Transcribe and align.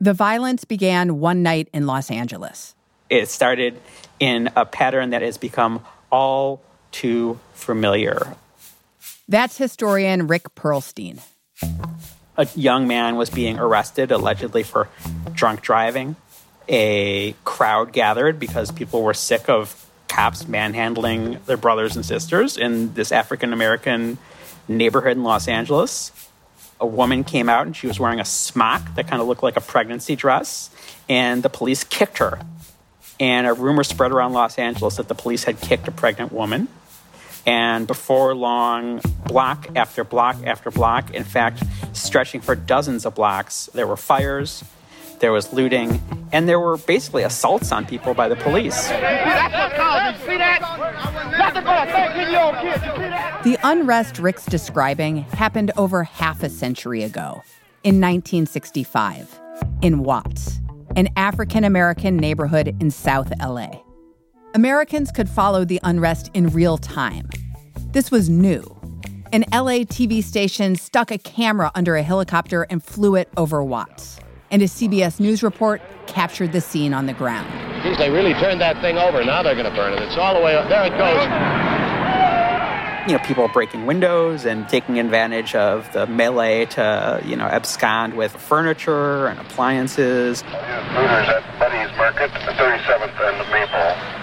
The 0.00 0.14
violence 0.14 0.64
began 0.64 1.18
one 1.18 1.42
night 1.42 1.68
in 1.72 1.86
Los 1.86 2.10
Angeles. 2.10 2.74
It 3.10 3.28
started 3.28 3.80
in 4.20 4.50
a 4.54 4.64
pattern 4.64 5.10
that 5.10 5.22
has 5.22 5.38
become 5.38 5.84
all 6.10 6.62
too 6.92 7.40
familiar. 7.54 8.36
That's 9.28 9.58
historian 9.58 10.26
Rick 10.26 10.54
Perlstein. 10.54 11.20
A 12.36 12.46
young 12.54 12.86
man 12.86 13.16
was 13.16 13.30
being 13.30 13.58
arrested, 13.58 14.12
allegedly 14.12 14.62
for 14.62 14.88
drunk 15.32 15.62
driving. 15.62 16.16
A 16.68 17.34
crowd 17.44 17.92
gathered 17.92 18.38
because 18.38 18.70
people 18.70 19.02
were 19.02 19.14
sick 19.14 19.48
of 19.48 19.84
cops 20.06 20.46
manhandling 20.46 21.38
their 21.46 21.56
brothers 21.56 21.96
and 21.96 22.04
sisters 22.04 22.56
in 22.56 22.94
this 22.94 23.10
African 23.10 23.52
American 23.52 24.18
neighborhood 24.68 25.16
in 25.16 25.24
Los 25.24 25.48
Angeles. 25.48 26.12
A 26.80 26.86
woman 26.86 27.24
came 27.24 27.48
out 27.48 27.66
and 27.66 27.74
she 27.76 27.86
was 27.86 27.98
wearing 27.98 28.20
a 28.20 28.24
smock 28.24 28.94
that 28.94 29.08
kind 29.08 29.20
of 29.20 29.28
looked 29.28 29.42
like 29.42 29.56
a 29.56 29.60
pregnancy 29.60 30.14
dress, 30.16 30.70
and 31.08 31.42
the 31.42 31.48
police 31.48 31.84
kicked 31.84 32.18
her. 32.18 32.38
And 33.18 33.46
a 33.46 33.52
rumor 33.52 33.82
spread 33.82 34.12
around 34.12 34.32
Los 34.32 34.58
Angeles 34.58 34.96
that 34.96 35.08
the 35.08 35.14
police 35.14 35.44
had 35.44 35.60
kicked 35.60 35.88
a 35.88 35.90
pregnant 35.90 36.32
woman. 36.32 36.68
And 37.46 37.86
before 37.86 38.34
long, 38.34 39.00
block 39.26 39.68
after 39.74 40.04
block 40.04 40.36
after 40.44 40.70
block, 40.70 41.14
in 41.14 41.24
fact, 41.24 41.62
stretching 41.94 42.42
for 42.42 42.54
dozens 42.54 43.06
of 43.06 43.14
blocks, 43.14 43.70
there 43.74 43.86
were 43.86 43.96
fires, 43.96 44.62
there 45.20 45.32
was 45.32 45.52
looting, 45.52 46.00
and 46.30 46.48
there 46.48 46.60
were 46.60 46.76
basically 46.76 47.22
assaults 47.22 47.72
on 47.72 47.86
people 47.86 48.14
by 48.14 48.28
the 48.28 48.36
police. 48.36 48.88
The 53.42 53.58
unrest 53.64 54.18
Rick's 54.18 54.46
describing 54.46 55.18
happened 55.18 55.72
over 55.76 56.04
half 56.04 56.42
a 56.42 56.48
century 56.48 57.02
ago, 57.02 57.42
in 57.82 58.00
1965, 58.00 59.40
in 59.82 60.02
Watts, 60.02 60.60
an 60.96 61.08
African 61.16 61.64
American 61.64 62.16
neighborhood 62.16 62.76
in 62.80 62.90
South 62.90 63.32
LA. 63.40 63.70
Americans 64.54 65.10
could 65.10 65.28
follow 65.28 65.64
the 65.64 65.80
unrest 65.82 66.30
in 66.34 66.48
real 66.48 66.78
time. 66.78 67.28
This 67.92 68.10
was 68.10 68.28
new. 68.28 68.62
An 69.32 69.44
LA 69.52 69.84
TV 69.84 70.22
station 70.22 70.76
stuck 70.76 71.10
a 71.10 71.18
camera 71.18 71.70
under 71.74 71.96
a 71.96 72.02
helicopter 72.02 72.66
and 72.70 72.82
flew 72.82 73.14
it 73.14 73.28
over 73.36 73.62
Watts 73.62 74.20
and 74.50 74.62
a 74.62 74.66
CBS 74.66 75.20
News 75.20 75.42
report 75.42 75.80
captured 76.06 76.52
the 76.52 76.60
scene 76.60 76.94
on 76.94 77.06
the 77.06 77.12
ground. 77.12 77.48
Geez, 77.82 77.98
they 77.98 78.10
really 78.10 78.34
turned 78.34 78.60
that 78.60 78.80
thing 78.80 78.96
over. 78.96 79.24
Now 79.24 79.42
they're 79.42 79.54
going 79.54 79.70
to 79.70 79.76
burn 79.76 79.92
it. 79.92 80.02
It's 80.02 80.16
all 80.16 80.34
the 80.34 80.40
way 80.40 80.56
up. 80.56 80.68
There 80.68 80.84
it 80.86 80.96
goes. 80.98 81.22
You 83.08 83.16
know, 83.16 83.24
people 83.24 83.48
breaking 83.48 83.86
windows 83.86 84.44
and 84.44 84.68
taking 84.68 84.98
advantage 84.98 85.54
of 85.54 85.90
the 85.92 86.06
melee 86.06 86.66
to, 86.66 87.22
you 87.24 87.36
know, 87.36 87.46
abscond 87.46 88.14
with 88.14 88.32
furniture 88.32 89.28
and 89.28 89.40
appliances. 89.40 90.42
Looters 90.44 91.28
at 91.28 91.58
Betty's 91.58 91.96
Market, 91.96 92.30
37th 92.30 93.18
and 93.20 93.38
Maple. 93.50 93.78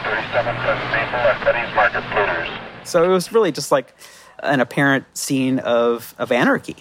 37th 0.05 0.61
and 0.67 0.91
Maple 0.91 1.19
at 1.19 1.43
Betty's 1.43 1.75
Market 1.75 2.03
looters. 2.15 2.49
So 2.83 3.03
it 3.03 3.07
was 3.07 3.31
really 3.31 3.51
just 3.51 3.71
like 3.71 3.95
an 4.43 4.59
apparent 4.59 5.05
scene 5.17 5.57
of, 5.59 6.13
of 6.19 6.31
anarchy. 6.31 6.75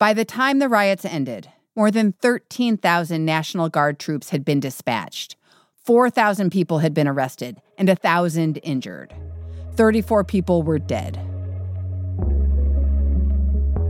By 0.00 0.14
the 0.14 0.24
time 0.24 0.58
the 0.58 0.68
riots 0.68 1.04
ended, 1.04 1.48
more 1.74 1.90
than 1.90 2.12
13,000 2.12 3.24
National 3.24 3.68
Guard 3.68 3.98
troops 3.98 4.30
had 4.30 4.44
been 4.44 4.60
dispatched. 4.60 5.36
4,000 5.84 6.50
people 6.50 6.78
had 6.78 6.94
been 6.94 7.08
arrested 7.08 7.60
and 7.78 7.88
1,000 7.88 8.58
injured. 8.62 9.14
34 9.74 10.24
people 10.24 10.62
were 10.62 10.78
dead. 10.78 11.18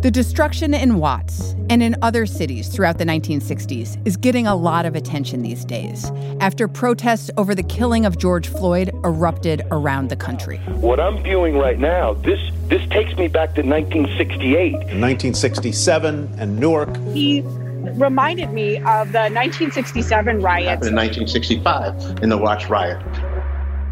The 0.03 0.11
destruction 0.11 0.75
in 0.75 0.97
Watts 0.97 1.55
and 1.71 1.81
in 1.81 1.95
other 2.03 2.27
cities 2.27 2.69
throughout 2.69 2.99
the 2.99 3.05
1960s 3.05 4.05
is 4.05 4.17
getting 4.17 4.49
a 4.49 4.57
lot 4.57 4.85
of 4.85 4.97
attention 4.97 5.43
these 5.43 5.65
days 5.65 6.11
after 6.41 6.67
protests 6.67 7.31
over 7.37 7.55
the 7.55 7.63
killing 7.63 8.05
of 8.05 8.19
George 8.19 8.49
Floyd 8.49 8.91
erupted 9.05 9.63
around 9.71 10.09
the 10.09 10.17
country. 10.17 10.59
What 10.81 10.99
I'm 10.99 11.23
viewing 11.23 11.57
right 11.57 11.79
now, 11.79 12.15
this 12.15 12.41
this 12.67 12.85
takes 12.89 13.17
me 13.17 13.29
back 13.29 13.55
to 13.55 13.63
1968. 13.63 14.73
1967 14.73 16.35
and 16.39 16.59
Newark. 16.59 16.97
He 17.13 17.45
reminded 17.83 18.53
me 18.53 18.77
of 18.77 19.13
the 19.13 19.29
1967 19.31 20.41
riots. 20.41 20.87
In 20.87 20.95
1965, 20.95 22.23
in 22.23 22.29
the 22.29 22.39
Watts 22.39 22.69
riot. 22.69 23.03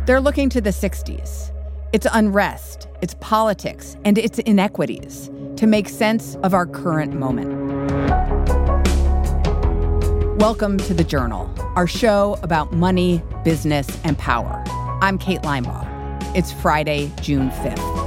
They're 0.07 0.21
looking 0.21 0.49
to 0.51 0.61
the 0.61 0.71
60s. 0.71 1.53
It's 1.93 2.07
unrest, 2.13 2.89
it's 3.03 3.15
politics, 3.21 3.97
and 4.05 4.17
it's 4.17 4.39
inequities 4.41 5.31
to 5.57 5.67
make 5.67 5.89
sense 5.89 6.37
of 6.37 6.55
our 6.55 6.67
current 6.67 7.15
moment. 7.15 7.51
Welcome 10.41 10.79
to 10.79 10.95
The 10.95 11.05
Journal, 11.05 11.53
our 11.77 11.87
show 11.87 12.39
about 12.43 12.73
money, 12.73 13.23
business, 13.45 13.99
and 14.05 14.17
power. 14.17 14.63
I'm 15.03 15.19
Kate 15.19 15.43
Linebaugh. 15.43 15.87
It's 16.35 16.53
Friday, 16.53 17.11
June 17.21 17.51
5th. 17.51 18.00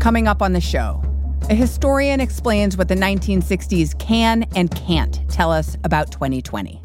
Coming 0.00 0.26
up 0.26 0.40
on 0.40 0.54
the 0.54 0.62
show, 0.62 1.02
a 1.50 1.54
historian 1.54 2.20
explains 2.20 2.74
what 2.74 2.88
the 2.88 2.94
1960s 2.94 3.98
can 3.98 4.46
and 4.56 4.74
can't 4.74 5.20
tell 5.28 5.52
us 5.52 5.76
about 5.84 6.10
2020. 6.10 6.80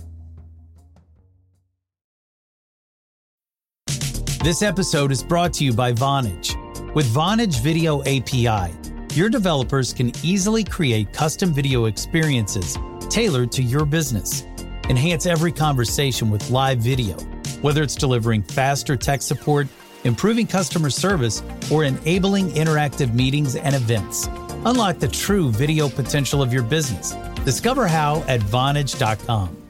This 4.43 4.61
episode 4.61 5.13
is 5.13 5.23
brought 5.23 5.53
to 5.53 5.63
you 5.63 5.71
by 5.71 5.93
Vonage. 5.93 6.53
With 6.93 7.05
Vonage 7.07 7.61
Video 7.61 8.01
API, 8.01 8.73
your 9.13 9.29
developers 9.29 9.93
can 9.93 10.11
easily 10.21 10.65
create 10.65 11.13
custom 11.13 11.53
video 11.53 11.85
experiences 11.85 12.77
tailored 13.09 13.49
to 13.53 13.63
your 13.63 13.85
business. 13.85 14.43
Enhance 14.89 15.25
every 15.25 15.53
conversation 15.53 16.29
with 16.29 16.49
live 16.49 16.79
video, 16.79 17.15
whether 17.61 17.81
it's 17.81 17.95
delivering 17.95 18.43
faster 18.43 18.97
tech 18.97 19.21
support 19.21 19.67
improving 20.05 20.47
customer 20.47 20.89
service, 20.89 21.43
or 21.71 21.83
enabling 21.83 22.51
interactive 22.51 23.13
meetings 23.13 23.55
and 23.57 23.75
events. 23.75 24.27
Unlock 24.65 24.99
the 24.99 25.07
true 25.07 25.51
video 25.51 25.89
potential 25.89 26.41
of 26.41 26.53
your 26.53 26.63
business. 26.63 27.13
Discover 27.43 27.87
how 27.87 28.23
at 28.27 28.39
Vonage.com. 28.39 29.65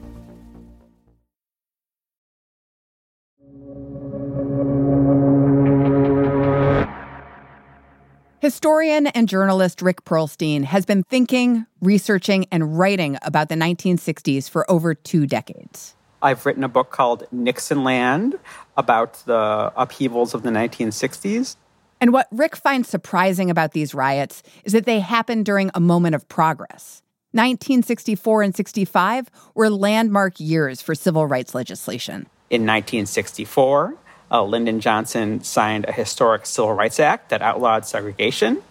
Historian 8.46 9.08
and 9.08 9.28
journalist 9.28 9.82
Rick 9.82 10.04
Perlstein 10.04 10.62
has 10.62 10.86
been 10.86 11.02
thinking, 11.02 11.66
researching, 11.80 12.46
and 12.52 12.78
writing 12.78 13.18
about 13.22 13.48
the 13.48 13.56
1960s 13.56 14.48
for 14.48 14.70
over 14.70 14.94
two 14.94 15.26
decades. 15.26 15.95
I've 16.22 16.44
written 16.46 16.64
a 16.64 16.68
book 16.68 16.90
called 16.90 17.26
Nixonland 17.32 18.38
about 18.76 19.14
the 19.26 19.72
upheavals 19.76 20.34
of 20.34 20.42
the 20.42 20.50
1960s. 20.50 21.56
And 22.00 22.12
what 22.12 22.28
Rick 22.30 22.56
finds 22.56 22.88
surprising 22.88 23.50
about 23.50 23.72
these 23.72 23.94
riots 23.94 24.42
is 24.64 24.72
that 24.72 24.84
they 24.84 25.00
happened 25.00 25.46
during 25.46 25.70
a 25.74 25.80
moment 25.80 26.14
of 26.14 26.28
progress. 26.28 27.02
1964 27.32 28.42
and 28.42 28.56
65 28.56 29.30
were 29.54 29.70
landmark 29.70 30.38
years 30.38 30.80
for 30.80 30.94
civil 30.94 31.26
rights 31.26 31.54
legislation. 31.54 32.26
In 32.48 32.62
1964, 32.62 33.94
uh, 34.30 34.42
Lyndon 34.44 34.80
Johnson 34.80 35.42
signed 35.42 35.84
a 35.86 35.92
historic 35.92 36.46
Civil 36.46 36.72
Rights 36.72 37.00
Act 37.00 37.30
that 37.30 37.42
outlawed 37.42 37.86
segregation. 37.86 38.62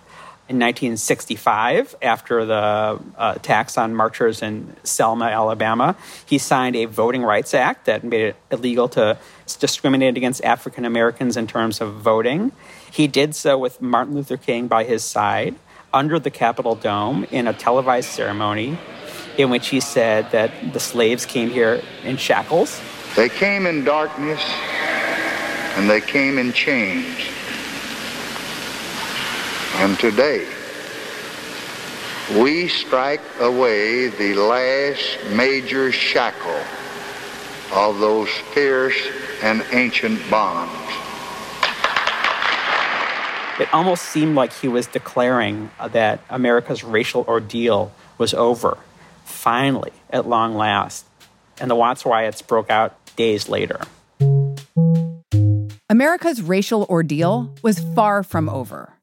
In 0.48 0.58
1965, 0.58 1.96
after 2.04 2.46
the 2.46 2.54
uh, 2.54 3.00
attacks 3.36 3.80
on 3.80 3.96
marchers 3.96 4.44
in 4.44 4.76
Selma, 4.84 5.26
Alabama, 5.26 5.96
he 6.24 6.38
signed 6.38 6.76
a 6.76 6.86
Voting 6.86 7.24
Rights 7.24 7.56
Act 7.56 7.86
that 7.86 8.04
made 8.04 8.22
it 8.22 8.36
illegal 8.52 8.88
to 8.90 9.18
discriminate 9.60 10.18
against 10.18 10.44
African 10.44 10.86
Americans 10.86 11.36
in 11.36 11.48
terms 11.48 11.82
of 11.82 11.96
voting. 11.96 12.52
He 12.92 13.08
did 13.08 13.34
so 13.34 13.58
with 13.58 13.82
Martin 13.82 14.14
Luther 14.14 14.38
King 14.38 14.68
by 14.68 14.84
his 14.84 15.04
side 15.04 15.56
under 15.92 16.20
the 16.20 16.30
Capitol 16.30 16.76
Dome 16.76 17.24
in 17.32 17.48
a 17.48 17.54
televised 17.54 18.10
ceremony 18.10 18.78
in 19.40 19.50
which 19.50 19.70
he 19.70 19.80
said 19.80 20.30
that 20.30 20.52
the 20.74 20.80
slaves 20.80 21.26
came 21.26 21.50
here 21.50 21.82
in 22.04 22.18
shackles. 22.18 22.80
They 23.16 23.30
came 23.30 23.66
in 23.66 23.84
darkness 23.84 24.44
and 25.76 25.90
they 25.90 26.02
came 26.02 26.38
in 26.38 26.54
chains. 26.54 27.18
And 29.78 30.00
today, 30.00 30.48
we 32.40 32.68
strike 32.70 33.22
away 33.40 34.08
the 34.08 34.34
last 34.34 35.18
major 35.32 35.92
shackle 35.92 36.62
of 37.74 38.00
those 38.00 38.30
fierce 38.54 39.00
and 39.44 39.64
ancient 39.72 40.20
bonds. 40.32 40.72
It 43.60 43.74
almost 43.74 44.04
seemed 44.04 44.36
like 44.36 44.54
he 44.54 44.68
was 44.68 44.88
declaring 44.88 45.70
that 45.92 46.22
America's 46.30 46.84
racial 46.84 47.24
ordeal 47.28 47.92
was 48.18 48.34
over, 48.34 48.78
finally, 49.24 49.92
at 50.10 50.28
long 50.28 50.56
last. 50.56 51.06
And 51.60 51.70
the 51.70 51.76
Watts 51.76 52.06
riots 52.06 52.42
broke 52.42 52.70
out 52.70 52.96
days 53.16 53.48
later. 53.50 53.82
America's 55.90 56.42
racial 56.42 56.86
ordeal 56.90 57.54
was 57.62 57.80
far 57.94 58.24
from 58.24 58.50
over. 58.50 58.95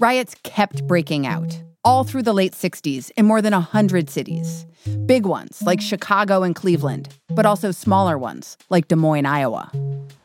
Riots 0.00 0.36
kept 0.44 0.86
breaking 0.86 1.26
out. 1.26 1.60
all 1.88 2.04
through 2.04 2.22
the 2.22 2.34
late 2.34 2.52
60s 2.52 3.10
in 3.16 3.24
more 3.24 3.40
than 3.40 3.54
100 3.54 4.10
cities. 4.10 4.66
Big 5.06 5.24
ones 5.24 5.62
like 5.62 5.80
Chicago 5.80 6.42
and 6.42 6.54
Cleveland, 6.54 7.08
but 7.30 7.46
also 7.46 7.70
smaller 7.70 8.18
ones 8.18 8.58
like 8.68 8.88
Des 8.88 8.96
Moines, 8.96 9.24
Iowa. 9.24 9.72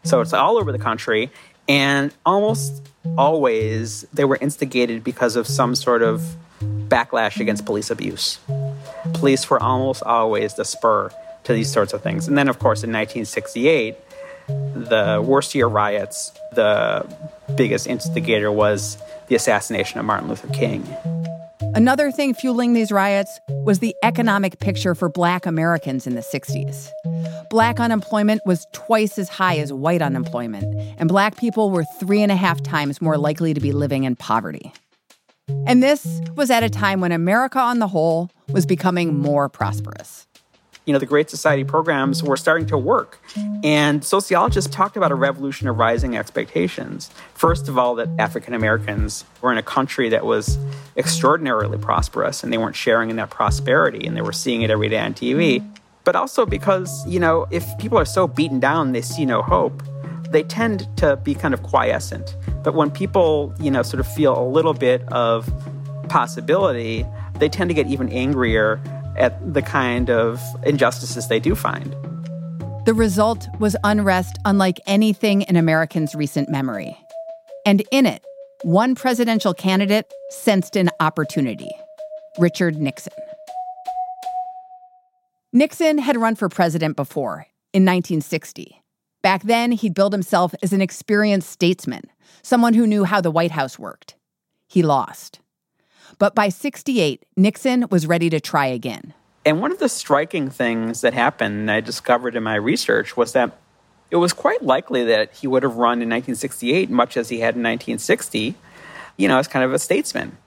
So 0.03 0.19
it's 0.19 0.33
all 0.33 0.57
over 0.57 0.73
the 0.73 0.79
country, 0.79 1.31
and 1.69 2.13
almost 2.25 2.85
always 3.17 4.01
they 4.13 4.25
were 4.25 4.37
instigated 4.41 5.05
because 5.05 5.37
of 5.37 5.47
some 5.47 5.73
sort 5.73 6.01
of 6.01 6.35
backlash 6.61 7.39
against 7.39 7.65
police 7.65 7.89
abuse. 7.89 8.39
Police 9.13 9.49
were 9.49 9.61
almost 9.61 10.03
always 10.03 10.55
the 10.55 10.65
spur 10.65 11.11
to 11.45 11.53
these 11.53 11.71
sorts 11.71 11.93
of 11.93 12.01
things. 12.01 12.27
And 12.27 12.37
then, 12.37 12.49
of 12.49 12.59
course, 12.59 12.83
in 12.83 12.91
1968, 12.91 13.95
the 14.47 15.23
worst 15.25 15.55
year 15.55 15.67
riots, 15.67 16.33
the 16.53 17.05
biggest 17.55 17.87
instigator 17.87 18.51
was 18.51 18.97
the 19.33 19.37
assassination 19.37 19.99
of 19.99 20.05
Martin 20.05 20.29
Luther 20.29 20.47
King. 20.49 20.87
Another 21.73 22.11
thing 22.11 22.35
fueling 22.35 22.73
these 22.73 22.91
riots 22.91 23.39
was 23.65 23.79
the 23.79 23.95
economic 24.03 24.59
picture 24.59 24.93
for 24.93 25.09
black 25.09 25.47
Americans 25.47 26.05
in 26.05 26.13
the 26.13 26.21
60s. 26.21 26.91
Black 27.49 27.79
unemployment 27.79 28.43
was 28.45 28.67
twice 28.73 29.17
as 29.17 29.29
high 29.29 29.57
as 29.57 29.73
white 29.73 30.03
unemployment, 30.03 30.65
and 30.99 31.09
black 31.09 31.35
people 31.35 31.71
were 31.71 31.83
three 31.99 32.21
and 32.21 32.31
a 32.31 32.35
half 32.35 32.61
times 32.61 33.01
more 33.01 33.17
likely 33.17 33.55
to 33.55 33.59
be 33.59 33.71
living 33.71 34.03
in 34.03 34.15
poverty. 34.15 34.71
And 35.65 35.81
this 35.81 36.21
was 36.35 36.51
at 36.51 36.61
a 36.61 36.69
time 36.69 37.01
when 37.01 37.11
America 37.11 37.57
on 37.57 37.79
the 37.79 37.87
whole 37.87 38.29
was 38.49 38.67
becoming 38.67 39.17
more 39.17 39.49
prosperous 39.49 40.27
you 40.85 40.93
know, 40.93 40.99
the 40.99 41.05
Great 41.05 41.29
Society 41.29 41.63
programs 41.63 42.21
were 42.21 42.35
starting 42.35 42.67
to 42.67 42.77
work. 42.77 43.19
And 43.63 44.03
sociologists 44.03 44.73
talked 44.73 44.97
about 44.97 45.11
a 45.11 45.15
revolution 45.15 45.67
of 45.67 45.77
rising 45.77 46.17
expectations. 46.17 47.09
First 47.33 47.69
of 47.69 47.77
all, 47.77 47.95
that 47.95 48.09
African 48.19 48.53
Americans 48.53 49.23
were 49.41 49.51
in 49.51 49.57
a 49.57 49.63
country 49.63 50.09
that 50.09 50.25
was 50.25 50.57
extraordinarily 50.97 51.77
prosperous 51.77 52.43
and 52.43 52.51
they 52.51 52.57
weren't 52.57 52.75
sharing 52.75 53.09
in 53.09 53.15
that 53.15 53.29
prosperity 53.29 54.05
and 54.05 54.17
they 54.17 54.21
were 54.21 54.33
seeing 54.33 54.61
it 54.61 54.69
every 54.69 54.89
day 54.89 54.99
on 54.99 55.13
TV. 55.13 55.65
But 56.03 56.17
also 56.17 56.45
because, 56.45 57.07
you 57.07 57.19
know, 57.19 57.47
if 57.49 57.65
people 57.77 57.97
are 57.97 58.05
so 58.05 58.27
beaten 58.27 58.59
down, 58.59 58.91
they 58.91 59.01
see 59.01 59.25
no 59.25 59.41
hope, 59.41 59.81
they 60.29 60.43
tend 60.43 60.85
to 60.97 61.15
be 61.17 61.33
kind 61.33 61.53
of 61.53 61.63
quiescent. 61.63 62.35
But 62.61 62.73
when 62.73 62.91
people, 62.91 63.53
you 63.59 63.71
know, 63.71 63.83
sort 63.83 64.01
of 64.01 64.07
feel 64.07 64.37
a 64.37 64.47
little 64.47 64.73
bit 64.73 65.01
of 65.13 65.49
possibility, 66.09 67.05
they 67.35 67.47
tend 67.47 67.69
to 67.69 67.73
get 67.73 67.87
even 67.87 68.09
angrier 68.09 68.81
at 69.15 69.53
the 69.53 69.61
kind 69.61 70.09
of 70.09 70.41
injustices 70.65 71.27
they 71.27 71.39
do 71.39 71.55
find. 71.55 71.95
The 72.85 72.93
result 72.93 73.47
was 73.59 73.75
unrest 73.83 74.37
unlike 74.45 74.79
anything 74.85 75.43
in 75.43 75.55
Americans' 75.55 76.15
recent 76.15 76.49
memory. 76.49 76.97
And 77.65 77.83
in 77.91 78.05
it, 78.05 78.23
one 78.63 78.95
presidential 78.95 79.53
candidate 79.53 80.11
sensed 80.29 80.75
an 80.75 80.89
opportunity 80.99 81.69
Richard 82.39 82.77
Nixon. 82.77 83.13
Nixon 85.53 85.99
had 85.99 86.17
run 86.17 86.35
for 86.35 86.49
president 86.49 86.95
before, 86.95 87.45
in 87.73 87.83
1960. 87.83 88.81
Back 89.21 89.43
then, 89.43 89.71
he'd 89.71 89.93
billed 89.93 90.11
himself 90.11 90.55
as 90.63 90.73
an 90.73 90.81
experienced 90.81 91.49
statesman, 91.49 92.01
someone 92.41 92.73
who 92.73 92.87
knew 92.87 93.03
how 93.03 93.21
the 93.21 93.31
White 93.31 93.51
House 93.51 93.77
worked. 93.77 94.15
He 94.67 94.81
lost. 94.81 95.39
But 96.19 96.35
by 96.35 96.49
68, 96.49 97.23
Nixon 97.35 97.85
was 97.89 98.07
ready 98.07 98.29
to 98.29 98.39
try 98.39 98.67
again. 98.67 99.13
And 99.45 99.59
one 99.59 99.71
of 99.71 99.79
the 99.79 99.89
striking 99.89 100.49
things 100.49 101.01
that 101.01 101.13
happened, 101.13 101.69
I 101.69 101.81
discovered 101.81 102.35
in 102.35 102.43
my 102.43 102.55
research, 102.55 103.17
was 103.17 103.33
that 103.33 103.57
it 104.09 104.17
was 104.17 104.31
quite 104.31 104.63
likely 104.63 105.03
that 105.05 105.33
he 105.33 105.47
would 105.47 105.63
have 105.63 105.75
run 105.75 106.01
in 106.01 106.09
1968, 106.09 106.89
much 106.89 107.17
as 107.17 107.29
he 107.29 107.39
had 107.39 107.55
in 107.55 107.63
1960, 107.63 108.55
you 109.17 109.27
know, 109.27 109.39
as 109.39 109.47
kind 109.47 109.65
of 109.65 109.73
a 109.73 109.79
statesman. 109.79 110.37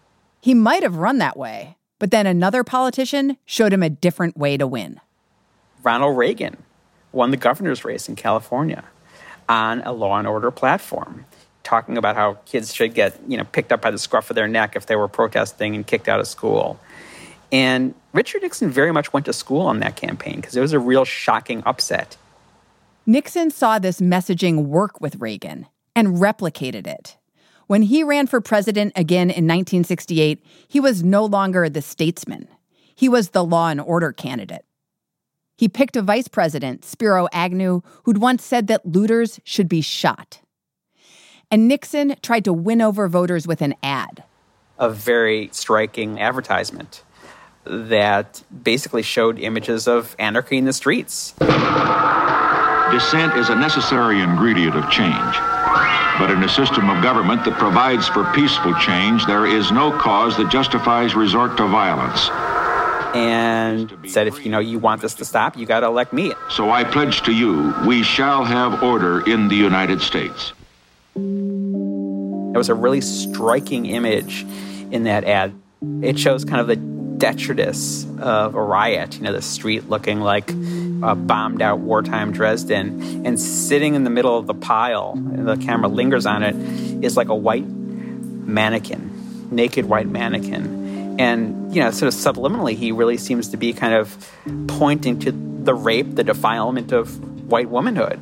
He 0.40 0.54
might 0.54 0.82
have 0.82 0.96
run 0.96 1.18
that 1.18 1.36
way, 1.36 1.76
but 1.98 2.10
then 2.10 2.26
another 2.26 2.62
politician 2.62 3.36
showed 3.44 3.72
him 3.72 3.82
a 3.82 3.90
different 3.90 4.36
way 4.36 4.56
to 4.56 4.66
win. 4.66 5.00
Ronald 5.82 6.16
Reagan 6.16 6.56
won 7.12 7.30
the 7.30 7.36
governor's 7.36 7.84
race 7.84 8.08
in 8.08 8.16
California 8.16 8.84
on 9.48 9.82
a 9.82 9.92
law 9.92 10.18
and 10.18 10.26
order 10.26 10.50
platform 10.50 11.24
talking 11.66 11.98
about 11.98 12.14
how 12.14 12.34
kids 12.46 12.72
should 12.72 12.94
get 12.94 13.18
you 13.26 13.36
know 13.36 13.44
picked 13.44 13.72
up 13.72 13.82
by 13.82 13.90
the 13.90 13.98
scruff 13.98 14.30
of 14.30 14.36
their 14.36 14.48
neck 14.48 14.76
if 14.76 14.86
they 14.86 14.96
were 14.96 15.08
protesting 15.08 15.74
and 15.74 15.86
kicked 15.86 16.08
out 16.08 16.20
of 16.20 16.26
school. 16.26 16.78
And 17.52 17.94
Richard 18.12 18.42
Nixon 18.42 18.70
very 18.70 18.92
much 18.92 19.12
went 19.12 19.26
to 19.26 19.32
school 19.32 19.62
on 19.62 19.80
that 19.80 19.96
campaign 19.96 20.36
because 20.36 20.56
it 20.56 20.60
was 20.60 20.72
a 20.72 20.78
real 20.78 21.04
shocking 21.04 21.62
upset. 21.66 22.16
Nixon 23.04 23.50
saw 23.50 23.78
this 23.78 24.00
messaging 24.00 24.66
work 24.66 25.00
with 25.00 25.16
Reagan 25.16 25.66
and 25.94 26.16
replicated 26.16 26.86
it. 26.86 27.16
When 27.66 27.82
he 27.82 28.04
ran 28.04 28.26
for 28.26 28.40
president 28.40 28.92
again 28.94 29.28
in 29.28 29.44
1968, 29.44 30.44
he 30.68 30.80
was 30.80 31.02
no 31.02 31.24
longer 31.24 31.68
the 31.68 31.82
statesman. 31.82 32.48
He 32.94 33.08
was 33.08 33.30
the 33.30 33.44
law 33.44 33.68
and 33.68 33.80
order 33.80 34.12
candidate. 34.12 34.64
He 35.56 35.68
picked 35.68 35.96
a 35.96 36.02
vice 36.02 36.28
president, 36.28 36.84
Spiro 36.84 37.28
Agnew, 37.32 37.82
who'd 38.04 38.18
once 38.18 38.44
said 38.44 38.66
that 38.66 38.86
looters 38.86 39.40
should 39.44 39.68
be 39.68 39.80
shot. 39.80 40.40
And 41.50 41.68
Nixon 41.68 42.16
tried 42.22 42.44
to 42.44 42.52
win 42.52 42.82
over 42.82 43.06
voters 43.06 43.46
with 43.46 43.62
an 43.62 43.74
ad. 43.82 44.24
A 44.78 44.90
very 44.90 45.48
striking 45.52 46.20
advertisement 46.20 47.04
that 47.64 48.42
basically 48.62 49.02
showed 49.02 49.38
images 49.38 49.86
of 49.86 50.16
anarchy 50.18 50.58
in 50.58 50.64
the 50.64 50.72
streets. 50.72 51.32
Dissent 52.90 53.36
is 53.36 53.48
a 53.48 53.54
necessary 53.54 54.20
ingredient 54.20 54.76
of 54.76 54.90
change. 54.90 55.36
But 56.18 56.30
in 56.30 56.42
a 56.42 56.48
system 56.48 56.88
of 56.90 57.02
government 57.02 57.44
that 57.44 57.58
provides 57.58 58.08
for 58.08 58.24
peaceful 58.32 58.74
change, 58.74 59.26
there 59.26 59.46
is 59.46 59.70
no 59.70 59.92
cause 59.98 60.36
that 60.38 60.50
justifies 60.50 61.14
resort 61.14 61.56
to 61.58 61.66
violence. 61.66 62.30
And 63.14 63.96
said, 64.10 64.26
if 64.26 64.44
you 64.44 64.50
know 64.50 64.58
you 64.58 64.78
want 64.78 65.00
this 65.00 65.14
to 65.14 65.24
stop, 65.24 65.56
you 65.56 65.64
got 65.66 65.80
to 65.80 65.86
elect 65.86 66.12
me. 66.12 66.32
So 66.50 66.70
I 66.70 66.84
pledge 66.84 67.22
to 67.22 67.32
you, 67.32 67.74
we 67.86 68.02
shall 68.02 68.44
have 68.44 68.82
order 68.82 69.28
in 69.28 69.48
the 69.48 69.56
United 69.56 70.00
States. 70.00 70.52
It 71.16 72.58
was 72.58 72.68
a 72.68 72.74
really 72.74 73.00
striking 73.00 73.86
image 73.86 74.46
in 74.90 75.04
that 75.04 75.24
ad. 75.24 75.54
It 76.02 76.18
shows 76.18 76.44
kind 76.44 76.60
of 76.60 76.66
the 76.66 76.76
detritus 76.76 78.06
of 78.20 78.54
a 78.54 78.62
riot, 78.62 79.16
you 79.16 79.22
know, 79.22 79.32
the 79.32 79.42
street 79.42 79.88
looking 79.88 80.20
like 80.20 80.50
a 80.50 81.14
bombed 81.14 81.62
out 81.62 81.80
wartime 81.80 82.32
Dresden. 82.32 83.26
And 83.26 83.40
sitting 83.40 83.94
in 83.94 84.04
the 84.04 84.10
middle 84.10 84.38
of 84.38 84.46
the 84.46 84.54
pile, 84.54 85.12
and 85.14 85.48
the 85.48 85.56
camera 85.56 85.88
lingers 85.88 86.26
on 86.26 86.42
it, 86.42 86.54
is 87.02 87.16
like 87.16 87.28
a 87.28 87.34
white 87.34 87.66
mannequin, 87.66 89.48
naked 89.50 89.86
white 89.86 90.08
mannequin. 90.08 91.16
And, 91.18 91.74
you 91.74 91.82
know, 91.82 91.90
sort 91.90 92.12
of 92.12 92.18
subliminally, 92.18 92.76
he 92.76 92.92
really 92.92 93.16
seems 93.16 93.48
to 93.48 93.56
be 93.56 93.72
kind 93.72 93.94
of 93.94 94.32
pointing 94.68 95.18
to 95.20 95.32
the 95.32 95.74
rape, 95.74 96.14
the 96.14 96.24
defilement 96.24 96.92
of 96.92 97.18
white 97.50 97.70
womanhood. 97.70 98.20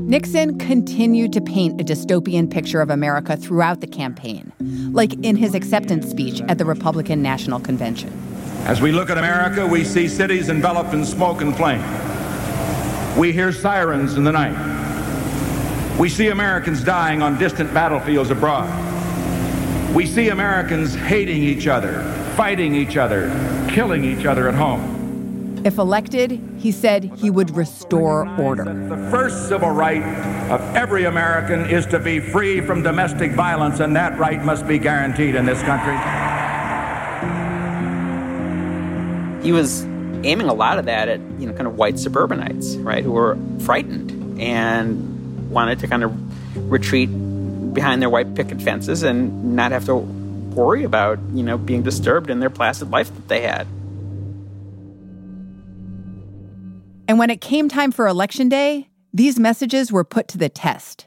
Nixon 0.00 0.58
continued 0.58 1.32
to 1.32 1.40
paint 1.40 1.80
a 1.80 1.84
dystopian 1.84 2.50
picture 2.50 2.80
of 2.80 2.90
America 2.90 3.36
throughout 3.36 3.80
the 3.80 3.86
campaign, 3.86 4.52
like 4.92 5.12
in 5.24 5.36
his 5.36 5.54
acceptance 5.54 6.08
speech 6.08 6.40
at 6.42 6.58
the 6.58 6.64
Republican 6.64 7.20
National 7.20 7.58
Convention. 7.58 8.12
As 8.64 8.80
we 8.80 8.92
look 8.92 9.10
at 9.10 9.18
America, 9.18 9.66
we 9.66 9.84
see 9.84 10.08
cities 10.08 10.48
enveloped 10.48 10.94
in 10.94 11.04
smoke 11.04 11.40
and 11.40 11.56
flame. 11.56 11.82
We 13.18 13.32
hear 13.32 13.52
sirens 13.52 14.14
in 14.14 14.24
the 14.24 14.32
night. 14.32 14.56
We 15.98 16.08
see 16.08 16.28
Americans 16.28 16.84
dying 16.84 17.22
on 17.22 17.38
distant 17.38 17.74
battlefields 17.74 18.30
abroad. 18.30 18.68
We 19.94 20.06
see 20.06 20.28
Americans 20.28 20.94
hating 20.94 21.42
each 21.42 21.66
other, 21.66 22.02
fighting 22.36 22.74
each 22.74 22.96
other, 22.96 23.28
killing 23.68 24.04
each 24.04 24.26
other 24.26 24.48
at 24.48 24.54
home. 24.54 24.97
If 25.68 25.76
elected, 25.76 26.30
he 26.56 26.72
said 26.72 27.04
he 27.18 27.28
would 27.28 27.54
restore 27.54 28.26
order. 28.40 28.64
The 28.64 29.10
first 29.10 29.50
civil 29.50 29.70
right 29.70 30.02
of 30.50 30.62
every 30.74 31.04
American 31.04 31.68
is 31.68 31.84
to 31.88 31.98
be 31.98 32.20
free 32.20 32.62
from 32.62 32.82
domestic 32.82 33.32
violence, 33.32 33.78
and 33.78 33.94
that 33.94 34.18
right 34.18 34.42
must 34.42 34.66
be 34.66 34.78
guaranteed 34.78 35.34
in 35.34 35.44
this 35.44 35.60
country. 35.64 35.92
He 39.44 39.52
was 39.52 39.84
aiming 40.24 40.48
a 40.48 40.54
lot 40.54 40.78
of 40.78 40.86
that 40.86 41.10
at, 41.10 41.20
you 41.38 41.46
know, 41.46 41.52
kind 41.52 41.66
of 41.66 41.76
white 41.76 41.98
suburbanites, 41.98 42.76
right, 42.76 43.04
who 43.04 43.12
were 43.12 43.36
frightened 43.60 44.40
and 44.40 45.50
wanted 45.50 45.80
to 45.80 45.86
kind 45.86 46.02
of 46.02 46.70
retreat 46.70 47.10
behind 47.74 48.00
their 48.00 48.08
white 48.08 48.34
picket 48.34 48.62
fences 48.62 49.02
and 49.02 49.54
not 49.54 49.72
have 49.72 49.84
to 49.84 49.96
worry 49.96 50.84
about, 50.84 51.18
you 51.34 51.42
know, 51.42 51.58
being 51.58 51.82
disturbed 51.82 52.30
in 52.30 52.40
their 52.40 52.48
placid 52.48 52.90
life 52.90 53.14
that 53.14 53.28
they 53.28 53.42
had. 53.42 53.66
And 57.08 57.18
when 57.18 57.30
it 57.30 57.40
came 57.40 57.70
time 57.70 57.90
for 57.90 58.06
election 58.06 58.50
day, 58.50 58.88
these 59.14 59.38
messages 59.38 59.90
were 59.90 60.04
put 60.04 60.28
to 60.28 60.38
the 60.38 60.50
test, 60.50 61.06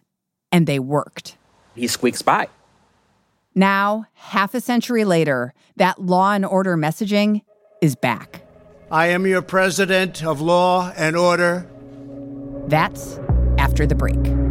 and 0.51 0.65
they 0.65 0.79
worked. 0.79 1.38
He 1.75 1.88
squeaks 1.88 2.24
by. 2.24 2.50
Now, 3.53 4.08
half 4.13 4.55
a 4.55 4.62
century 4.62 5.05
later, 5.05 5.53
that 5.75 6.01
law 6.01 6.34
and 6.34 6.43
order 6.43 6.75
messaging 6.75 7.41
is 7.81 7.96
back. 7.96 8.41
I 8.89 9.08
am 9.08 9.27
your 9.27 9.43
president 9.43 10.24
of 10.24 10.41
law 10.41 10.91
and 10.98 11.15
order. 11.15 11.67
That's 12.67 13.20
after 13.58 13.86
the 13.86 13.96
break. 13.96 14.50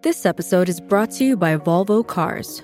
This 0.00 0.24
episode 0.24 0.68
is 0.68 0.80
brought 0.80 1.10
to 1.12 1.24
you 1.24 1.36
by 1.36 1.56
Volvo 1.56 2.06
Cars. 2.06 2.62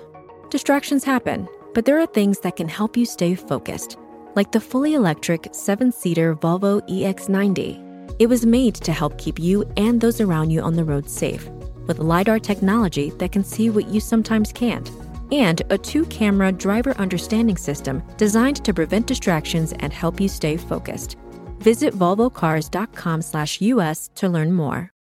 Distractions 0.49 1.03
happen, 1.03 1.49
but 1.73 1.83
there 1.83 1.99
are 1.99 2.05
things 2.05 2.39
that 2.39 2.55
can 2.55 2.69
help 2.69 2.95
you 2.95 3.05
stay 3.05 3.35
focused, 3.35 3.97
like 4.35 4.53
the 4.53 4.61
fully 4.61 4.93
electric 4.93 5.49
seven 5.51 5.91
seater 5.91 6.33
Volvo 6.33 6.79
EX90. 6.87 8.15
It 8.19 8.27
was 8.27 8.45
made 8.45 8.75
to 8.75 8.93
help 8.93 9.17
keep 9.17 9.37
you 9.37 9.69
and 9.75 9.99
those 9.99 10.21
around 10.21 10.51
you 10.51 10.61
on 10.61 10.77
the 10.77 10.85
road 10.85 11.09
safe, 11.09 11.49
with 11.87 11.99
LiDAR 11.99 12.39
technology 12.39 13.09
that 13.17 13.33
can 13.33 13.43
see 13.43 13.69
what 13.69 13.89
you 13.89 13.99
sometimes 13.99 14.53
can't, 14.53 14.89
and 15.33 15.61
a 15.71 15.77
two 15.77 16.05
camera 16.05 16.53
driver 16.53 16.95
understanding 16.97 17.57
system 17.57 18.01
designed 18.15 18.63
to 18.63 18.73
prevent 18.73 19.07
distractions 19.07 19.73
and 19.79 19.91
help 19.91 20.21
you 20.21 20.29
stay 20.29 20.55
focused. 20.55 21.17
Visit 21.59 21.95
volvocars.com/us 21.95 24.09
to 24.15 24.29
learn 24.29 24.53
more. 24.53 24.94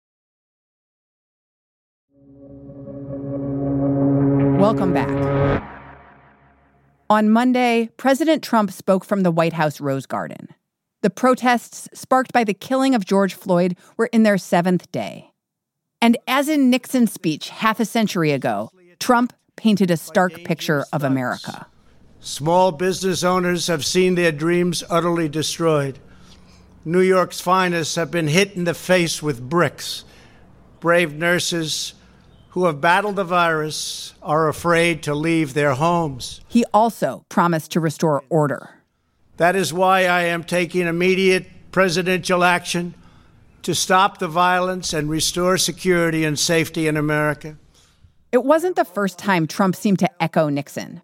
Welcome 4.61 4.93
back. 4.93 5.63
On 7.09 7.31
Monday, 7.31 7.89
President 7.97 8.43
Trump 8.43 8.69
spoke 8.69 9.03
from 9.03 9.23
the 9.23 9.31
White 9.31 9.53
House 9.53 9.81
Rose 9.81 10.05
Garden. 10.05 10.49
The 11.01 11.09
protests 11.09 11.89
sparked 11.95 12.31
by 12.31 12.43
the 12.43 12.53
killing 12.53 12.93
of 12.93 13.03
George 13.03 13.33
Floyd 13.33 13.75
were 13.97 14.05
in 14.13 14.21
their 14.21 14.37
seventh 14.37 14.91
day. 14.91 15.31
And 15.99 16.15
as 16.27 16.47
in 16.47 16.69
Nixon's 16.69 17.11
speech 17.11 17.49
half 17.49 17.79
a 17.79 17.85
century 17.85 18.33
ago, 18.33 18.69
Trump 18.99 19.33
painted 19.55 19.89
a 19.89 19.97
stark 19.97 20.35
picture 20.43 20.85
of 20.93 21.03
America. 21.03 21.65
Small 22.19 22.71
business 22.71 23.23
owners 23.23 23.65
have 23.65 23.83
seen 23.83 24.13
their 24.13 24.31
dreams 24.31 24.83
utterly 24.91 25.27
destroyed. 25.27 25.97
New 26.85 27.01
York's 27.01 27.41
finest 27.41 27.95
have 27.95 28.11
been 28.11 28.27
hit 28.27 28.53
in 28.53 28.65
the 28.65 28.75
face 28.75 29.23
with 29.23 29.49
bricks. 29.49 30.05
Brave 30.79 31.15
nurses 31.15 31.95
who 32.51 32.65
have 32.65 32.81
battled 32.81 33.15
the 33.15 33.23
virus 33.23 34.13
are 34.21 34.49
afraid 34.49 35.01
to 35.03 35.15
leave 35.15 35.53
their 35.53 35.73
homes. 35.73 36.41
He 36.47 36.65
also 36.73 37.25
promised 37.29 37.71
to 37.71 37.79
restore 37.79 38.23
order. 38.29 38.69
That 39.37 39.55
is 39.55 39.73
why 39.73 40.05
I 40.05 40.23
am 40.23 40.43
taking 40.43 40.85
immediate 40.85 41.47
presidential 41.71 42.43
action 42.43 42.93
to 43.63 43.73
stop 43.73 44.17
the 44.17 44.27
violence 44.27 44.91
and 44.91 45.09
restore 45.09 45.57
security 45.57 46.25
and 46.25 46.37
safety 46.37 46.87
in 46.87 46.97
America. 46.97 47.57
It 48.31 48.43
wasn't 48.43 48.75
the 48.75 48.85
first 48.85 49.17
time 49.17 49.47
Trump 49.47 49.75
seemed 49.75 49.99
to 49.99 50.09
echo 50.21 50.49
Nixon. 50.49 51.01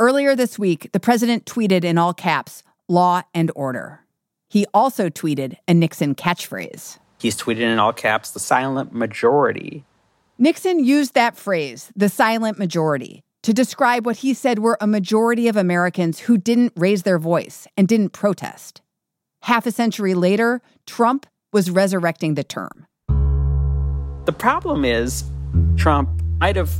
Earlier 0.00 0.34
this 0.34 0.58
week, 0.58 0.90
the 0.92 1.00
president 1.00 1.44
tweeted 1.44 1.84
in 1.84 1.98
all 1.98 2.14
caps, 2.14 2.62
law 2.88 3.22
and 3.34 3.50
order. 3.54 4.00
He 4.48 4.66
also 4.72 5.08
tweeted 5.08 5.56
a 5.68 5.74
Nixon 5.74 6.14
catchphrase. 6.14 6.98
He's 7.18 7.36
tweeted 7.36 7.60
in 7.60 7.78
all 7.78 7.92
caps, 7.92 8.30
the 8.30 8.40
silent 8.40 8.94
majority. 8.94 9.84
Nixon 10.38 10.84
used 10.84 11.14
that 11.14 11.34
phrase, 11.34 11.90
the 11.96 12.10
silent 12.10 12.58
majority, 12.58 13.22
to 13.42 13.54
describe 13.54 14.04
what 14.04 14.16
he 14.16 14.34
said 14.34 14.58
were 14.58 14.76
a 14.82 14.86
majority 14.86 15.48
of 15.48 15.56
Americans 15.56 16.18
who 16.20 16.36
didn't 16.36 16.74
raise 16.76 17.04
their 17.04 17.18
voice 17.18 17.66
and 17.74 17.88
didn't 17.88 18.10
protest. 18.10 18.82
Half 19.42 19.64
a 19.64 19.72
century 19.72 20.12
later, 20.12 20.60
Trump 20.86 21.26
was 21.54 21.70
resurrecting 21.70 22.34
the 22.34 22.44
term. 22.44 22.86
The 24.26 24.34
problem 24.36 24.84
is, 24.84 25.24
Trump 25.76 26.10
might 26.38 26.56
have 26.56 26.70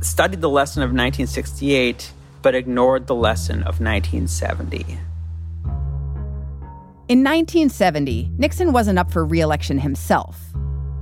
studied 0.00 0.40
the 0.40 0.48
lesson 0.48 0.82
of 0.82 0.88
1968, 0.88 2.12
but 2.40 2.54
ignored 2.54 3.08
the 3.08 3.14
lesson 3.14 3.56
of 3.64 3.78
1970. 3.78 4.86
In 7.08 7.18
1970, 7.18 8.30
Nixon 8.38 8.72
wasn't 8.72 8.98
up 8.98 9.12
for 9.12 9.22
re 9.22 9.40
election 9.40 9.80
himself. 9.80 10.52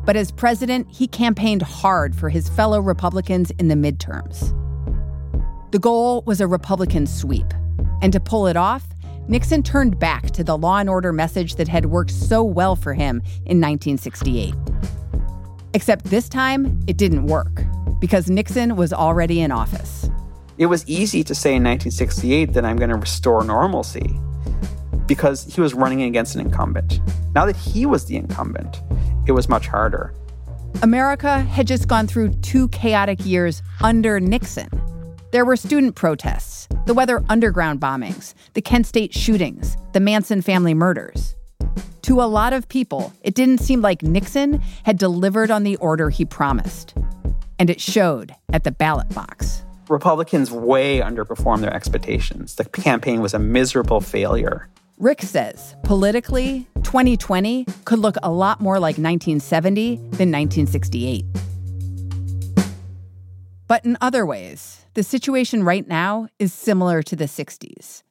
But 0.04 0.16
as 0.16 0.30
president, 0.30 0.88
he 0.90 1.06
campaigned 1.06 1.62
hard 1.62 2.16
for 2.16 2.28
his 2.28 2.48
fellow 2.48 2.80
Republicans 2.80 3.50
in 3.52 3.68
the 3.68 3.74
midterms. 3.74 4.56
The 5.72 5.78
goal 5.78 6.22
was 6.26 6.40
a 6.40 6.46
Republican 6.46 7.06
sweep. 7.06 7.46
And 8.02 8.12
to 8.12 8.20
pull 8.20 8.46
it 8.46 8.56
off, 8.56 8.86
Nixon 9.28 9.62
turned 9.62 9.98
back 9.98 10.30
to 10.32 10.42
the 10.42 10.58
law 10.58 10.78
and 10.78 10.88
order 10.88 11.12
message 11.12 11.54
that 11.56 11.68
had 11.68 11.86
worked 11.86 12.10
so 12.10 12.42
well 12.42 12.74
for 12.74 12.94
him 12.94 13.18
in 13.46 13.60
1968. 13.60 14.54
Except 15.72 16.04
this 16.06 16.28
time, 16.28 16.82
it 16.88 16.96
didn't 16.96 17.26
work 17.26 17.62
because 18.00 18.28
Nixon 18.28 18.74
was 18.74 18.92
already 18.92 19.40
in 19.40 19.52
office. 19.52 20.10
It 20.58 20.66
was 20.66 20.84
easy 20.88 21.22
to 21.24 21.34
say 21.34 21.50
in 21.50 21.62
1968 21.62 22.54
that 22.54 22.64
I'm 22.64 22.76
going 22.76 22.90
to 22.90 22.96
restore 22.96 23.44
normalcy 23.44 24.18
because 25.06 25.44
he 25.44 25.60
was 25.60 25.74
running 25.74 26.02
against 26.02 26.34
an 26.34 26.40
incumbent. 26.40 27.00
Now 27.34 27.46
that 27.46 27.56
he 27.56 27.86
was 27.86 28.06
the 28.06 28.16
incumbent, 28.16 28.80
it 29.30 29.34
was 29.34 29.48
much 29.48 29.68
harder. 29.68 30.12
America 30.82 31.40
had 31.40 31.66
just 31.66 31.88
gone 31.88 32.06
through 32.06 32.34
two 32.42 32.68
chaotic 32.68 33.24
years 33.24 33.62
under 33.80 34.18
Nixon. 34.20 34.68
There 35.30 35.44
were 35.44 35.56
student 35.56 35.94
protests, 35.94 36.66
the 36.86 36.94
Weather 36.94 37.22
Underground 37.28 37.80
bombings, 37.80 38.34
the 38.54 38.60
Kent 38.60 38.86
State 38.86 39.14
shootings, 39.14 39.76
the 39.92 40.00
Manson 40.00 40.42
family 40.42 40.74
murders. 40.74 41.36
To 42.02 42.20
a 42.20 42.24
lot 42.24 42.52
of 42.52 42.68
people, 42.68 43.12
it 43.22 43.36
didn't 43.36 43.58
seem 43.58 43.80
like 43.80 44.02
Nixon 44.02 44.60
had 44.82 44.98
delivered 44.98 45.52
on 45.52 45.62
the 45.62 45.76
order 45.76 46.10
he 46.10 46.24
promised. 46.24 46.94
And 47.60 47.70
it 47.70 47.80
showed 47.80 48.34
at 48.52 48.64
the 48.64 48.72
ballot 48.72 49.08
box. 49.10 49.62
Republicans 49.88 50.50
way 50.50 50.98
underperformed 50.98 51.60
their 51.60 51.74
expectations. 51.74 52.56
The 52.56 52.64
campaign 52.64 53.20
was 53.20 53.34
a 53.34 53.38
miserable 53.38 54.00
failure. 54.00 54.68
Rick 55.00 55.22
says 55.22 55.76
politically, 55.82 56.68
2020 56.82 57.64
could 57.86 58.00
look 58.00 58.16
a 58.22 58.30
lot 58.30 58.60
more 58.60 58.78
like 58.78 58.98
1970 58.98 59.96
than 59.96 60.30
1968. 60.30 61.24
But 63.66 63.82
in 63.86 63.96
other 64.02 64.26
ways, 64.26 64.84
the 64.92 65.02
situation 65.02 65.64
right 65.64 65.88
now 65.88 66.28
is 66.38 66.52
similar 66.52 67.02
to 67.04 67.16
the 67.16 67.24
60s. 67.24 68.02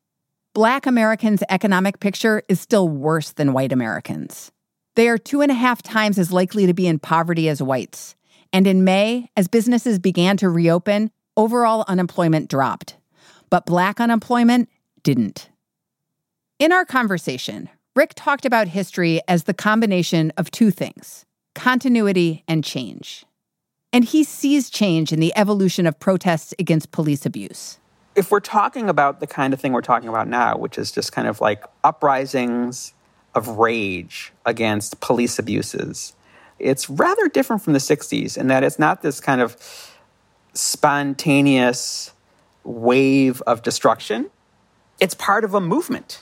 Black 0.55 0.87
Americans' 0.87 1.43
economic 1.47 1.99
picture 1.99 2.41
is 2.49 2.59
still 2.59 2.89
worse 2.89 3.33
than 3.33 3.53
white 3.53 3.71
Americans. 3.71 4.51
They 4.95 5.09
are 5.09 5.19
two 5.19 5.41
and 5.41 5.51
a 5.51 5.55
half 5.55 5.83
times 5.83 6.17
as 6.17 6.33
likely 6.33 6.65
to 6.65 6.73
be 6.73 6.87
in 6.87 6.97
poverty 6.97 7.49
as 7.49 7.61
whites. 7.61 8.15
And 8.51 8.65
in 8.65 8.83
May, 8.83 9.29
as 9.37 9.47
businesses 9.47 9.99
began 9.99 10.37
to 10.37 10.49
reopen, 10.49 11.11
overall 11.37 11.85
unemployment 11.87 12.49
dropped. 12.49 12.97
But 13.51 13.67
black 13.67 14.01
unemployment 14.01 14.69
didn't. 15.03 15.49
In 16.59 16.73
our 16.73 16.83
conversation, 16.83 17.69
Rick 17.95 18.15
talked 18.15 18.45
about 18.45 18.67
history 18.67 19.21
as 19.29 19.45
the 19.45 19.53
combination 19.53 20.33
of 20.35 20.51
two 20.51 20.71
things 20.71 21.25
continuity 21.55 22.43
and 22.49 22.65
change. 22.65 23.25
And 23.93 24.03
he 24.03 24.25
sees 24.25 24.69
change 24.69 25.13
in 25.13 25.21
the 25.21 25.31
evolution 25.37 25.87
of 25.87 25.97
protests 26.01 26.53
against 26.59 26.91
police 26.91 27.25
abuse. 27.25 27.79
If 28.13 28.29
we're 28.29 28.41
talking 28.41 28.89
about 28.89 29.21
the 29.21 29.25
kind 29.25 29.53
of 29.53 29.61
thing 29.61 29.71
we're 29.71 29.79
talking 29.79 30.09
about 30.09 30.27
now, 30.27 30.57
which 30.57 30.77
is 30.77 30.91
just 30.91 31.13
kind 31.13 31.29
of 31.29 31.39
like 31.39 31.63
uprisings 31.85 32.93
of 33.35 33.47
rage 33.47 34.33
against 34.45 34.99
police 34.99 35.39
abuses, 35.39 36.13
it's 36.59 36.89
rather 36.89 37.29
different 37.29 37.61
from 37.61 37.71
the 37.71 37.79
60s 37.79 38.37
in 38.37 38.47
that 38.47 38.65
it's 38.65 38.77
not 38.77 39.01
this 39.01 39.21
kind 39.21 39.39
of 39.39 39.55
spontaneous 40.53 42.11
wave 42.65 43.41
of 43.43 43.63
destruction. 43.63 44.29
It's 44.99 45.13
part 45.13 45.45
of 45.45 45.53
a 45.53 45.61
movement, 45.61 46.21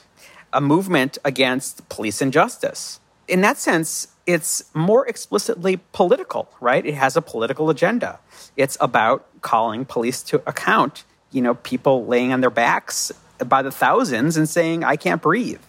a 0.52 0.60
movement 0.60 1.18
against 1.24 1.88
police 1.88 2.22
injustice. 2.22 3.00
In 3.26 3.40
that 3.42 3.58
sense, 3.58 4.08
it's 4.26 4.64
more 4.74 5.06
explicitly 5.06 5.78
political, 5.92 6.48
right? 6.60 6.84
It 6.84 6.94
has 6.94 7.16
a 7.16 7.22
political 7.22 7.70
agenda. 7.70 8.18
It's 8.56 8.76
about 8.80 9.26
calling 9.40 9.84
police 9.84 10.22
to 10.24 10.42
account, 10.46 11.04
you 11.30 11.42
know, 11.42 11.54
people 11.54 12.06
laying 12.06 12.32
on 12.32 12.40
their 12.40 12.50
backs 12.50 13.12
by 13.46 13.62
the 13.62 13.70
thousands 13.70 14.36
and 14.36 14.48
saying, 14.48 14.84
I 14.84 14.96
can't 14.96 15.22
breathe. 15.22 15.60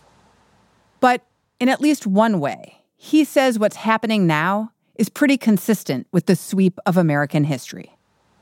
But 0.99 1.25
in 1.59 1.69
at 1.69 1.81
least 1.81 2.07
one 2.07 2.39
way, 2.39 2.79
he 2.95 3.23
says 3.23 3.59
what's 3.59 3.77
happening 3.77 4.27
now 4.27 4.71
is 4.95 5.07
pretty 5.07 5.37
consistent 5.37 6.07
with 6.11 6.25
the 6.25 6.35
sweep 6.35 6.79
of 6.85 6.97
American 6.97 7.45
history. 7.45 7.95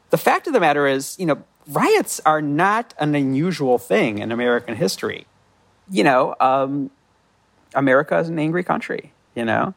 The 0.10 0.18
fact 0.18 0.48
of 0.48 0.54
the 0.54 0.60
matter 0.60 0.88
is, 0.88 1.16
you 1.20 1.26
know, 1.26 1.44
riots 1.68 2.20
are 2.26 2.42
not 2.42 2.94
an 2.98 3.14
unusual 3.14 3.78
thing 3.78 4.18
in 4.20 4.32
American 4.32 4.76
history. 4.76 5.28
You 5.90 6.04
know, 6.04 6.36
um, 6.40 6.92
America 7.74 8.18
is 8.18 8.30
an 8.30 8.38
angry 8.40 8.64
country, 8.64 9.14
you 9.36 9.46
know? 9.46 9.74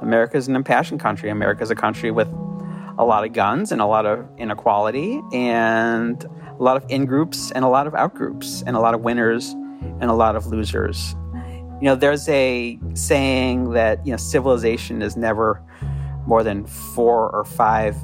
America 0.00 0.38
is 0.38 0.48
an 0.48 0.56
impassioned 0.56 1.00
country. 1.00 1.28
America 1.28 1.62
is 1.62 1.70
a 1.70 1.74
country 1.74 2.10
with 2.10 2.28
a 2.98 3.04
lot 3.04 3.24
of 3.24 3.32
guns 3.34 3.70
and 3.70 3.80
a 3.80 3.86
lot 3.86 4.06
of 4.06 4.26
inequality 4.38 5.20
and 5.32 6.24
a 6.58 6.62
lot 6.62 6.76
of 6.76 6.90
in 6.90 7.04
groups 7.04 7.50
and 7.52 7.64
a 7.64 7.68
lot 7.68 7.86
of 7.86 7.94
out 7.94 8.14
groups 8.14 8.62
and 8.66 8.74
a 8.74 8.80
lot 8.80 8.94
of 8.94 9.02
winners 9.02 9.50
and 10.00 10.04
a 10.04 10.14
lot 10.14 10.34
of 10.34 10.46
losers. 10.46 11.14
You 11.80 11.84
know, 11.84 11.94
there's 11.94 12.28
a 12.28 12.78
saying 12.94 13.72
that, 13.72 14.04
you 14.04 14.12
know, 14.12 14.16
civilization 14.16 15.02
is 15.02 15.16
never 15.16 15.62
more 16.26 16.42
than 16.42 16.66
four 16.66 17.30
or 17.30 17.44
five 17.44 17.96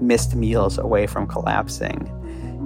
missed 0.00 0.34
meals 0.34 0.78
away 0.78 1.06
from 1.06 1.26
collapsing. 1.26 2.10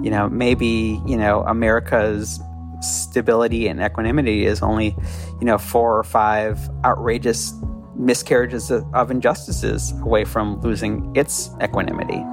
You 0.03 0.11
know, 0.11 0.29
maybe, 0.29 1.01
you 1.05 1.17
know, 1.17 1.41
America's 1.41 2.39
stability 2.81 3.67
and 3.67 3.81
equanimity 3.81 4.45
is 4.45 4.61
only, 4.61 4.95
you 5.39 5.45
know, 5.45 5.57
four 5.57 5.97
or 5.97 6.03
five 6.03 6.59
outrageous 6.85 7.53
miscarriages 7.95 8.71
of 8.71 9.11
injustices 9.11 9.91
away 10.01 10.23
from 10.23 10.61
losing 10.61 11.11
its 11.15 11.49
equanimity. 11.61 12.23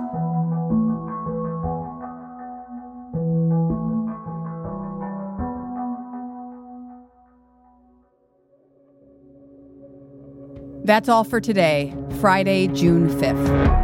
That's 10.84 11.08
all 11.08 11.24
for 11.24 11.40
today, 11.40 11.94
Friday, 12.20 12.68
June 12.68 13.08
5th. 13.08 13.83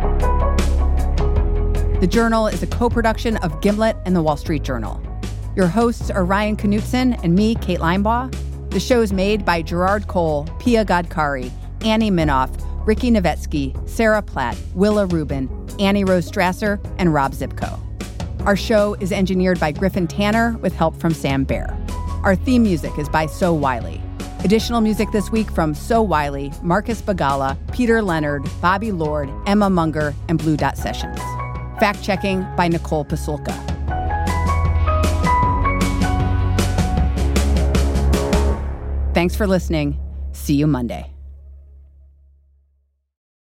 The 2.00 2.06
Journal 2.06 2.46
is 2.46 2.62
a 2.62 2.66
co 2.66 2.88
production 2.88 3.36
of 3.38 3.60
Gimlet 3.60 3.94
and 4.06 4.16
The 4.16 4.22
Wall 4.22 4.38
Street 4.38 4.62
Journal. 4.62 5.02
Your 5.54 5.66
hosts 5.66 6.10
are 6.10 6.24
Ryan 6.24 6.56
Knutson 6.56 7.22
and 7.22 7.34
me, 7.34 7.56
Kate 7.56 7.78
Linebaugh. 7.78 8.70
The 8.70 8.80
show 8.80 9.02
is 9.02 9.12
made 9.12 9.44
by 9.44 9.60
Gerard 9.60 10.08
Cole, 10.08 10.48
Pia 10.60 10.82
Gadkari, 10.82 11.50
Annie 11.82 12.10
Minoff, 12.10 12.50
Ricky 12.86 13.10
Novetsky, 13.10 13.76
Sarah 13.86 14.22
Platt, 14.22 14.56
Willa 14.74 15.04
Rubin, 15.04 15.50
Annie 15.78 16.04
Rose 16.04 16.30
Strasser, 16.30 16.82
and 16.96 17.12
Rob 17.12 17.32
Zipko. 17.32 17.78
Our 18.46 18.56
show 18.56 18.94
is 18.94 19.12
engineered 19.12 19.60
by 19.60 19.70
Griffin 19.70 20.06
Tanner 20.06 20.56
with 20.62 20.72
help 20.72 20.98
from 20.98 21.12
Sam 21.12 21.44
Bair. 21.44 21.76
Our 22.22 22.34
theme 22.34 22.62
music 22.62 22.98
is 22.98 23.10
by 23.10 23.26
So 23.26 23.52
Wiley. 23.52 24.00
Additional 24.42 24.80
music 24.80 25.10
this 25.12 25.30
week 25.30 25.50
from 25.50 25.74
So 25.74 26.00
Wiley, 26.00 26.50
Marcus 26.62 27.02
Bagala, 27.02 27.58
Peter 27.74 28.00
Leonard, 28.00 28.48
Bobby 28.62 28.90
Lord, 28.90 29.30
Emma 29.46 29.68
Munger, 29.68 30.14
and 30.30 30.38
Blue 30.38 30.56
Dot 30.56 30.78
Sessions. 30.78 31.20
Fact 31.80 32.02
checking 32.02 32.46
by 32.56 32.68
Nicole 32.68 33.06
Pasulka. 33.06 33.54
Thanks 39.14 39.34
for 39.34 39.46
listening. 39.46 39.98
See 40.32 40.54
you 40.54 40.66
Monday. 40.66 41.10